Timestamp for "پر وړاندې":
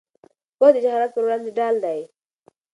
1.15-1.49